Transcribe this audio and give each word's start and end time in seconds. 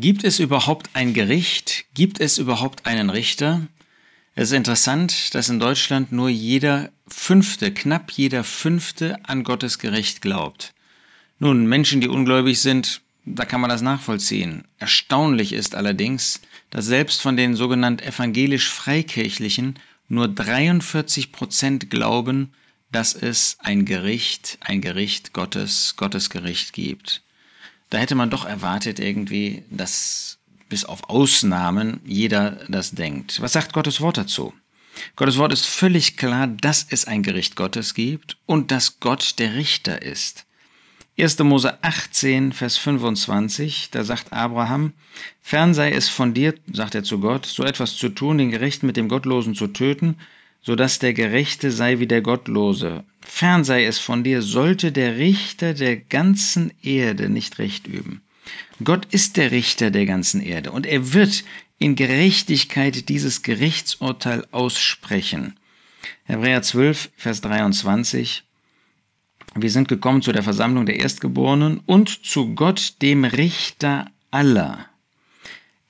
Gibt 0.00 0.22
es 0.22 0.38
überhaupt 0.38 0.90
ein 0.92 1.12
Gericht? 1.12 1.86
Gibt 1.92 2.20
es 2.20 2.38
überhaupt 2.38 2.86
einen 2.86 3.10
Richter? 3.10 3.66
Es 4.36 4.50
ist 4.50 4.56
interessant, 4.56 5.34
dass 5.34 5.48
in 5.48 5.58
Deutschland 5.58 6.12
nur 6.12 6.28
jeder 6.28 6.92
Fünfte, 7.08 7.74
knapp 7.74 8.12
jeder 8.12 8.44
Fünfte 8.44 9.18
an 9.24 9.42
Gottes 9.42 9.80
Gericht 9.80 10.22
glaubt. 10.22 10.72
Nun, 11.40 11.66
Menschen, 11.66 12.00
die 12.00 12.06
ungläubig 12.06 12.60
sind, 12.60 13.00
da 13.24 13.44
kann 13.44 13.60
man 13.60 13.70
das 13.70 13.82
nachvollziehen. 13.82 14.62
Erstaunlich 14.78 15.52
ist 15.52 15.74
allerdings, 15.74 16.42
dass 16.70 16.84
selbst 16.84 17.20
von 17.20 17.36
den 17.36 17.56
sogenannten 17.56 18.06
evangelisch-freikirchlichen 18.06 19.80
nur 20.08 20.28
43 20.28 21.32
Prozent 21.32 21.90
glauben, 21.90 22.52
dass 22.92 23.14
es 23.14 23.56
ein 23.58 23.84
Gericht, 23.84 24.58
ein 24.60 24.80
Gericht 24.80 25.32
Gottes, 25.32 25.94
Gottes 25.96 26.30
Gericht 26.30 26.72
gibt. 26.72 27.22
Da 27.90 27.98
hätte 27.98 28.14
man 28.14 28.30
doch 28.30 28.44
erwartet 28.44 28.98
irgendwie, 28.98 29.64
dass 29.70 30.38
bis 30.68 30.84
auf 30.84 31.08
Ausnahmen 31.08 32.00
jeder 32.04 32.58
das 32.68 32.92
denkt. 32.92 33.40
Was 33.40 33.52
sagt 33.54 33.72
Gottes 33.72 34.00
Wort 34.00 34.18
dazu? 34.18 34.52
Gottes 35.16 35.38
Wort 35.38 35.52
ist 35.52 35.66
völlig 35.66 36.16
klar, 36.16 36.46
dass 36.46 36.86
es 36.90 37.06
ein 37.06 37.22
Gericht 37.22 37.56
Gottes 37.56 37.94
gibt 37.94 38.36
und 38.46 38.70
dass 38.70 39.00
Gott 39.00 39.38
der 39.38 39.54
Richter 39.54 40.02
ist. 40.02 40.44
1. 41.18 41.38
Mose 41.40 41.82
18, 41.82 42.52
Vers 42.52 42.76
25, 42.76 43.90
da 43.90 44.04
sagt 44.04 44.32
Abraham, 44.32 44.92
Fern 45.40 45.74
sei 45.74 45.90
es 45.90 46.08
von 46.08 46.32
dir, 46.32 46.54
sagt 46.72 46.94
er 46.94 47.02
zu 47.02 47.18
Gott, 47.18 47.44
so 47.44 47.64
etwas 47.64 47.96
zu 47.96 48.08
tun, 48.08 48.38
den 48.38 48.50
Gerechten 48.50 48.86
mit 48.86 48.96
dem 48.96 49.08
Gottlosen 49.08 49.56
zu 49.56 49.66
töten, 49.66 50.16
so 50.62 50.76
dass 50.76 50.98
der 50.98 51.14
Gerechte 51.14 51.70
sei 51.70 51.98
wie 51.98 52.06
der 52.06 52.22
Gottlose. 52.22 53.04
Fern 53.20 53.64
sei 53.64 53.84
es 53.84 53.98
von 53.98 54.24
dir, 54.24 54.42
sollte 54.42 54.92
der 54.92 55.16
Richter 55.16 55.74
der 55.74 55.96
ganzen 55.96 56.72
Erde 56.82 57.28
nicht 57.28 57.58
Recht 57.58 57.86
üben. 57.86 58.22
Gott 58.82 59.06
ist 59.10 59.36
der 59.36 59.50
Richter 59.50 59.90
der 59.90 60.06
ganzen 60.06 60.40
Erde 60.40 60.70
und 60.70 60.86
er 60.86 61.12
wird 61.12 61.44
in 61.78 61.94
Gerechtigkeit 61.94 63.08
dieses 63.08 63.42
Gerichtsurteil 63.42 64.46
aussprechen. 64.50 65.58
Hebräer 66.24 66.62
12, 66.62 67.10
Vers 67.16 67.40
23. 67.40 68.44
Wir 69.54 69.70
sind 69.70 69.88
gekommen 69.88 70.22
zu 70.22 70.32
der 70.32 70.42
Versammlung 70.42 70.86
der 70.86 70.98
Erstgeborenen 70.98 71.80
und 71.86 72.24
zu 72.24 72.54
Gott, 72.54 72.94
dem 73.02 73.24
Richter 73.24 74.10
aller. 74.30 74.86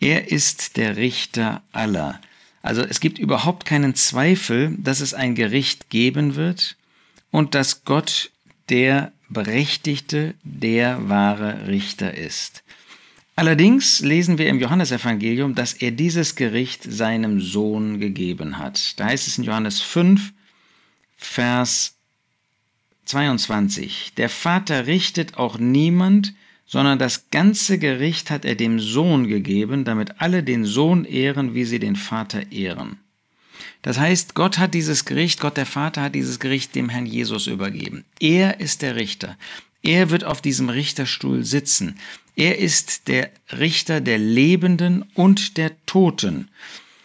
Er 0.00 0.30
ist 0.30 0.76
der 0.76 0.96
Richter 0.96 1.62
aller. 1.72 2.20
Also 2.62 2.82
es 2.82 3.00
gibt 3.00 3.18
überhaupt 3.18 3.64
keinen 3.64 3.94
Zweifel, 3.94 4.74
dass 4.78 5.00
es 5.00 5.14
ein 5.14 5.34
Gericht 5.34 5.90
geben 5.90 6.34
wird 6.34 6.76
und 7.30 7.54
dass 7.54 7.84
Gott 7.84 8.30
der 8.68 9.12
Berechtigte, 9.28 10.34
der 10.42 11.08
wahre 11.08 11.68
Richter 11.68 12.14
ist. 12.14 12.62
Allerdings 13.36 14.00
lesen 14.00 14.36
wir 14.38 14.48
im 14.48 14.58
Johannesevangelium, 14.58 15.54
dass 15.54 15.74
er 15.74 15.92
dieses 15.92 16.34
Gericht 16.34 16.82
seinem 16.82 17.40
Sohn 17.40 18.00
gegeben 18.00 18.58
hat. 18.58 18.98
Da 18.98 19.04
heißt 19.04 19.28
es 19.28 19.38
in 19.38 19.44
Johannes 19.44 19.80
5, 19.80 20.32
Vers 21.16 21.94
22, 23.04 24.14
der 24.16 24.28
Vater 24.28 24.86
richtet 24.86 25.36
auch 25.36 25.58
niemand, 25.58 26.34
sondern 26.68 26.98
das 26.98 27.30
ganze 27.30 27.78
Gericht 27.78 28.30
hat 28.30 28.44
er 28.44 28.54
dem 28.54 28.78
Sohn 28.78 29.26
gegeben, 29.26 29.84
damit 29.84 30.20
alle 30.20 30.42
den 30.42 30.66
Sohn 30.66 31.04
ehren, 31.04 31.54
wie 31.54 31.64
sie 31.64 31.78
den 31.78 31.96
Vater 31.96 32.52
ehren. 32.52 32.98
Das 33.82 33.98
heißt, 33.98 34.34
Gott 34.34 34.58
hat 34.58 34.74
dieses 34.74 35.06
Gericht, 35.06 35.40
Gott 35.40 35.56
der 35.56 35.66
Vater 35.66 36.02
hat 36.02 36.14
dieses 36.14 36.38
Gericht 36.38 36.74
dem 36.74 36.90
Herrn 36.90 37.06
Jesus 37.06 37.46
übergeben. 37.46 38.04
Er 38.20 38.60
ist 38.60 38.82
der 38.82 38.96
Richter. 38.96 39.36
Er 39.82 40.10
wird 40.10 40.24
auf 40.24 40.42
diesem 40.42 40.68
Richterstuhl 40.68 41.44
sitzen. 41.44 41.98
Er 42.36 42.58
ist 42.58 43.08
der 43.08 43.30
Richter 43.58 44.00
der 44.00 44.18
Lebenden 44.18 45.04
und 45.14 45.56
der 45.56 45.72
Toten. 45.86 46.50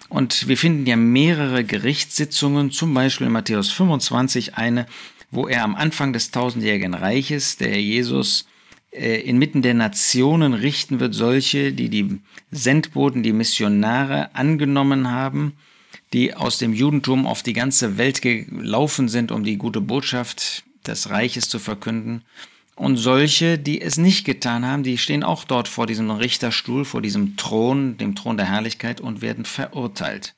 Und 0.09 0.47
wir 0.47 0.57
finden 0.57 0.85
ja 0.85 0.95
mehrere 0.95 1.63
Gerichtssitzungen, 1.63 2.71
zum 2.71 2.93
Beispiel 2.93 3.27
in 3.27 3.33
Matthäus 3.33 3.71
25 3.71 4.55
eine, 4.55 4.87
wo 5.31 5.47
er 5.47 5.63
am 5.63 5.75
Anfang 5.75 6.11
des 6.11 6.31
tausendjährigen 6.31 6.93
Reiches, 6.93 7.57
der 7.57 7.81
Jesus, 7.81 8.45
inmitten 8.93 9.61
der 9.61 9.73
Nationen 9.73 10.53
richten 10.53 10.99
wird, 10.99 11.13
solche, 11.13 11.73
die 11.73 11.89
die 11.89 12.19
Sendboten, 12.51 13.23
die 13.23 13.33
Missionare 13.33 14.35
angenommen 14.35 15.09
haben, 15.09 15.53
die 16.13 16.35
aus 16.35 16.59
dem 16.59 16.73
Judentum 16.73 17.25
auf 17.25 17.41
die 17.41 17.53
ganze 17.53 17.97
Welt 17.97 18.21
gelaufen 18.21 19.09
sind, 19.09 19.31
um 19.31 19.43
die 19.43 19.57
gute 19.57 19.81
Botschaft 19.81 20.63
des 20.85 21.09
Reiches 21.09 21.49
zu 21.49 21.59
verkünden. 21.59 22.23
Und 22.75 22.97
solche, 22.97 23.59
die 23.59 23.81
es 23.81 23.97
nicht 23.97 24.25
getan 24.25 24.65
haben, 24.65 24.83
die 24.83 24.97
stehen 24.97 25.23
auch 25.23 25.43
dort 25.43 25.67
vor 25.67 25.85
diesem 25.85 26.09
Richterstuhl, 26.09 26.85
vor 26.85 27.01
diesem 27.01 27.37
Thron, 27.37 27.97
dem 27.97 28.15
Thron 28.15 28.37
der 28.37 28.47
Herrlichkeit 28.47 28.99
und 28.99 29.21
werden 29.21 29.45
verurteilt. 29.45 30.33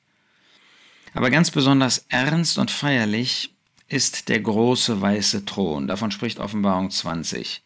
Aber 1.14 1.30
ganz 1.30 1.50
besonders 1.50 2.04
ernst 2.08 2.58
und 2.58 2.70
feierlich 2.70 3.54
ist 3.88 4.28
der 4.28 4.40
große 4.40 5.00
weiße 5.00 5.46
Thron. 5.46 5.88
Davon 5.88 6.10
spricht 6.10 6.40
Offenbarung 6.40 6.90
20. 6.90 7.62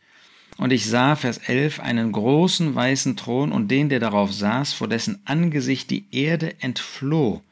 Und 0.57 0.73
ich 0.73 0.87
sah, 0.87 1.17
Vers 1.17 1.39
11, 1.39 1.81
einen 1.81 2.13
großen 2.13 2.75
weißen 2.75 3.17
Thron 3.17 3.53
und 3.53 3.71
den, 3.71 3.89
der 3.89 4.01
darauf 4.01 4.33
saß, 4.33 4.73
vor 4.73 4.89
dessen 4.89 5.21
Angesicht 5.25 5.91
die 5.91 6.05
Erde 6.11 6.61
entfloh 6.61 7.43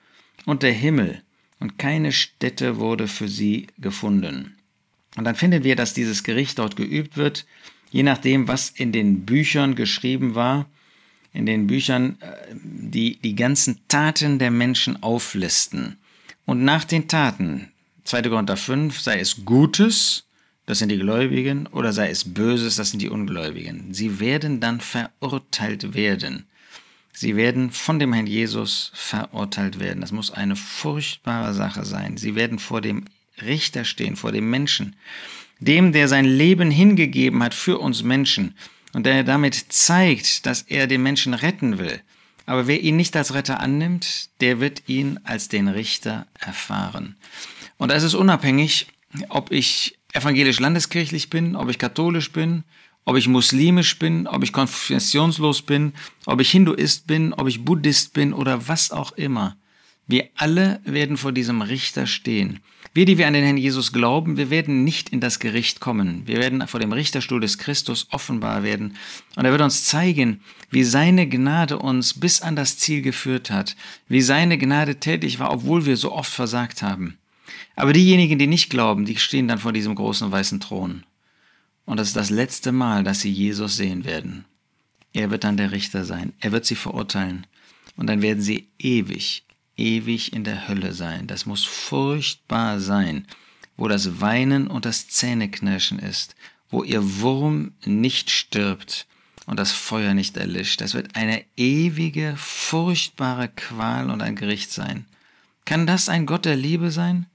und 0.44 0.62
der 0.62 0.72
Himmel, 0.72 1.22
und 1.60 1.78
keine 1.78 2.12
Stätte 2.12 2.78
wurde 2.78 3.08
für 3.08 3.28
sie 3.28 3.66
gefunden. 3.78 4.56
Und 5.16 5.24
dann 5.24 5.34
finden 5.34 5.64
wir, 5.64 5.76
dass 5.76 5.94
dieses 5.94 6.22
Gericht 6.22 6.58
dort 6.58 6.76
geübt 6.76 7.16
wird, 7.16 7.46
je 7.90 8.02
nachdem, 8.02 8.46
was 8.46 8.70
in 8.70 8.92
den 8.92 9.24
Büchern 9.24 9.74
geschrieben 9.74 10.34
war, 10.34 10.66
in 11.32 11.46
den 11.46 11.66
Büchern, 11.66 12.16
äh, 12.20 12.54
die 12.54 13.16
die 13.16 13.34
ganzen 13.34 13.80
Taten 13.88 14.38
der 14.38 14.50
Menschen 14.50 15.02
auflisten. 15.02 15.98
Und 16.46 16.64
nach 16.64 16.84
den 16.84 17.08
Taten, 17.08 17.72
2. 18.04 18.22
Korinther 18.22 18.56
5, 18.56 19.00
sei 19.00 19.20
es 19.20 19.44
Gutes, 19.44 20.24
das 20.68 20.80
sind 20.80 20.90
die 20.90 20.98
Gläubigen, 20.98 21.66
oder 21.68 21.94
sei 21.94 22.10
es 22.10 22.34
Böses, 22.34 22.76
das 22.76 22.90
sind 22.90 23.00
die 23.00 23.08
Ungläubigen. 23.08 23.94
Sie 23.94 24.20
werden 24.20 24.60
dann 24.60 24.82
verurteilt 24.82 25.94
werden. 25.94 26.44
Sie 27.10 27.36
werden 27.36 27.70
von 27.70 27.98
dem 27.98 28.12
Herrn 28.12 28.26
Jesus 28.26 28.92
verurteilt 28.92 29.80
werden. 29.80 30.02
Das 30.02 30.12
muss 30.12 30.30
eine 30.30 30.56
furchtbare 30.56 31.54
Sache 31.54 31.86
sein. 31.86 32.18
Sie 32.18 32.34
werden 32.34 32.58
vor 32.58 32.82
dem 32.82 33.06
Richter 33.40 33.86
stehen, 33.86 34.14
vor 34.14 34.30
dem 34.30 34.50
Menschen, 34.50 34.94
dem, 35.58 35.92
der 35.92 36.06
sein 36.06 36.26
Leben 36.26 36.70
hingegeben 36.70 37.42
hat 37.42 37.54
für 37.54 37.78
uns 37.78 38.02
Menschen 38.02 38.54
und 38.92 39.06
der 39.06 39.24
damit 39.24 39.54
zeigt, 39.70 40.44
dass 40.44 40.60
er 40.60 40.86
den 40.86 41.02
Menschen 41.02 41.32
retten 41.32 41.78
will. 41.78 41.98
Aber 42.44 42.66
wer 42.66 42.82
ihn 42.82 42.96
nicht 42.96 43.16
als 43.16 43.32
Retter 43.32 43.60
annimmt, 43.60 44.28
der 44.42 44.60
wird 44.60 44.82
ihn 44.86 45.18
als 45.24 45.48
den 45.48 45.68
Richter 45.68 46.26
erfahren. 46.38 47.16
Und 47.78 47.90
da 47.90 47.94
ist 47.94 48.12
unabhängig, 48.12 48.88
ob 49.30 49.50
ich 49.50 49.97
evangelisch 50.12 50.60
landeskirchlich 50.60 51.30
bin, 51.30 51.56
ob 51.56 51.68
ich 51.68 51.78
katholisch 51.78 52.32
bin, 52.32 52.64
ob 53.04 53.16
ich 53.16 53.28
muslimisch 53.28 53.98
bin, 53.98 54.26
ob 54.26 54.42
ich 54.42 54.52
konfessionslos 54.52 55.62
bin, 55.62 55.92
ob 56.26 56.40
ich 56.40 56.50
Hinduist 56.50 57.06
bin, 57.06 57.32
ob 57.32 57.48
ich 57.48 57.64
Buddhist 57.64 58.12
bin 58.12 58.32
oder 58.32 58.68
was 58.68 58.90
auch 58.90 59.12
immer. 59.12 59.56
Wir 60.06 60.30
alle 60.36 60.80
werden 60.84 61.18
vor 61.18 61.32
diesem 61.32 61.60
Richter 61.60 62.06
stehen. 62.06 62.60
Wir, 62.94 63.04
die 63.04 63.18
wir 63.18 63.26
an 63.26 63.34
den 63.34 63.44
Herrn 63.44 63.58
Jesus 63.58 63.92
glauben, 63.92 64.38
wir 64.38 64.48
werden 64.48 64.82
nicht 64.82 65.10
in 65.10 65.20
das 65.20 65.38
Gericht 65.38 65.80
kommen. 65.80 66.26
Wir 66.26 66.38
werden 66.38 66.66
vor 66.66 66.80
dem 66.80 66.92
Richterstuhl 66.92 67.40
des 67.40 67.58
Christus 67.58 68.06
offenbar 68.10 68.62
werden. 68.62 68.96
Und 69.36 69.44
er 69.44 69.52
wird 69.52 69.60
uns 69.60 69.84
zeigen, 69.84 70.40
wie 70.70 70.82
seine 70.82 71.28
Gnade 71.28 71.78
uns 71.78 72.18
bis 72.18 72.40
an 72.40 72.56
das 72.56 72.78
Ziel 72.78 73.02
geführt 73.02 73.50
hat, 73.50 73.76
wie 74.08 74.22
seine 74.22 74.56
Gnade 74.56 74.98
tätig 74.98 75.38
war, 75.38 75.52
obwohl 75.52 75.84
wir 75.84 75.98
so 75.98 76.10
oft 76.12 76.32
versagt 76.32 76.82
haben. 76.82 77.17
Aber 77.76 77.92
diejenigen, 77.92 78.38
die 78.38 78.46
nicht 78.46 78.70
glauben, 78.70 79.04
die 79.04 79.16
stehen 79.16 79.48
dann 79.48 79.58
vor 79.58 79.72
diesem 79.72 79.94
großen 79.94 80.30
weißen 80.30 80.60
Thron. 80.60 81.04
Und 81.84 81.98
das 81.98 82.08
ist 82.08 82.16
das 82.16 82.30
letzte 82.30 82.72
Mal, 82.72 83.04
dass 83.04 83.20
sie 83.20 83.30
Jesus 83.30 83.76
sehen 83.76 84.04
werden. 84.04 84.44
Er 85.12 85.30
wird 85.30 85.44
dann 85.44 85.56
der 85.56 85.72
Richter 85.72 86.04
sein. 86.04 86.32
Er 86.40 86.52
wird 86.52 86.66
sie 86.66 86.74
verurteilen. 86.74 87.46
Und 87.96 88.08
dann 88.08 88.22
werden 88.22 88.42
sie 88.42 88.68
ewig, 88.78 89.44
ewig 89.76 90.32
in 90.32 90.44
der 90.44 90.68
Hölle 90.68 90.92
sein. 90.92 91.26
Das 91.26 91.46
muss 91.46 91.64
furchtbar 91.64 92.78
sein, 92.78 93.26
wo 93.76 93.88
das 93.88 94.20
Weinen 94.20 94.66
und 94.66 94.84
das 94.84 95.08
Zähneknirschen 95.08 95.98
ist, 95.98 96.34
wo 96.70 96.82
ihr 96.84 97.20
Wurm 97.20 97.72
nicht 97.84 98.30
stirbt 98.30 99.06
und 99.46 99.58
das 99.58 99.72
Feuer 99.72 100.12
nicht 100.12 100.36
erlischt. 100.36 100.82
Das 100.82 100.94
wird 100.94 101.16
eine 101.16 101.42
ewige, 101.56 102.34
furchtbare 102.36 103.48
Qual 103.48 104.10
und 104.10 104.20
ein 104.20 104.36
Gericht 104.36 104.70
sein. 104.70 105.06
Kann 105.64 105.86
das 105.86 106.08
ein 106.08 106.26
Gott 106.26 106.44
der 106.44 106.56
Liebe 106.56 106.90
sein? 106.90 107.26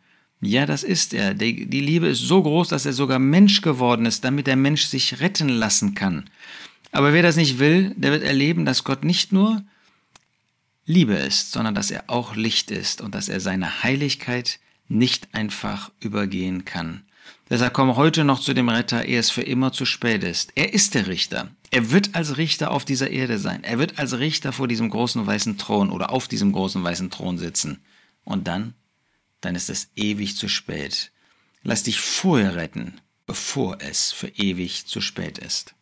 Ja, 0.46 0.66
das 0.66 0.84
ist 0.84 1.14
er. 1.14 1.34
Die, 1.34 1.66
Liebe 1.66 2.08
ist 2.08 2.20
so 2.20 2.44
groß, 2.44 2.68
dass 2.68 2.86
er 2.86 2.92
sogar 2.92 3.18
Mensch 3.18 3.62
geworden 3.62 4.06
ist, 4.06 4.26
damit 4.26 4.48
der 4.48 4.58
Mensch 4.58 4.86
sich 4.86 5.22
retten 5.22 5.48
lassen 5.48 5.96
kann. 5.96 6.30
Aber 6.92 7.14
wer 7.14 7.24
das 7.24 7.38
nicht 7.38 7.60
will, 7.60 7.94
der 7.96 8.12
wird 8.12 8.24
erleben, 8.24 8.66
dass 8.66 8.84
Gott 8.84 9.06
nicht 9.06 9.32
nur 9.32 9.64
Liebe 10.86 11.14
ist, 11.14 11.54
sondern 11.54 11.76
dass 11.76 11.92
er 11.92 12.04
auch 12.08 12.36
Licht 12.36 12.72
ist 12.72 13.00
und 13.00 13.16
dass 13.16 13.30
er 13.30 13.40
seine 13.40 13.84
Heiligkeit 13.84 14.60
nicht 14.90 15.34
einfach 15.34 15.92
übergehen 16.02 16.66
kann. 16.66 17.04
Deshalb 17.50 17.74
komm 17.74 17.96
heute 17.96 18.26
noch 18.26 18.40
zu 18.40 18.54
dem 18.54 18.68
Retter, 18.68 19.06
ehe 19.06 19.20
es 19.20 19.30
für 19.30 19.44
immer 19.44 19.72
zu 19.72 19.86
spät 19.86 20.24
ist. 20.26 20.52
Er 20.56 20.74
ist 20.74 20.94
der 20.94 21.08
Richter. 21.08 21.52
Er 21.72 21.92
wird 21.92 22.16
als 22.16 22.36
Richter 22.36 22.72
auf 22.72 22.84
dieser 22.84 23.10
Erde 23.10 23.40
sein. 23.40 23.64
Er 23.64 23.80
wird 23.80 23.98
als 23.98 24.20
Richter 24.20 24.52
vor 24.52 24.68
diesem 24.68 24.90
großen 24.90 25.26
weißen 25.26 25.58
Thron 25.58 25.90
oder 25.90 26.12
auf 26.12 26.28
diesem 26.28 26.52
großen 26.52 26.84
weißen 26.84 27.12
Thron 27.12 27.38
sitzen. 27.38 27.80
Und 28.26 28.48
dann 28.48 28.74
dann 29.46 29.56
ist 29.56 29.70
es 29.70 29.90
ewig 29.96 30.38
zu 30.38 30.48
spät. 30.48 31.12
Lass 31.64 31.84
dich 31.84 32.00
vorher 32.00 32.56
retten, 32.56 33.02
bevor 33.26 33.78
es 33.82 34.12
für 34.12 34.28
ewig 34.30 34.86
zu 34.86 35.02
spät 35.02 35.38
ist. 35.38 35.76